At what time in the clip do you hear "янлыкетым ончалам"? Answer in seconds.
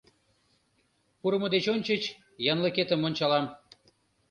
2.51-3.45